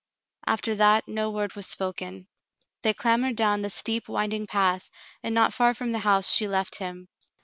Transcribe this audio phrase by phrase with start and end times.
[0.47, 2.27] After that no word was spoken.
[2.81, 4.89] They clambered down the steep, winding path,
[5.21, 7.07] and not far from the house she left him.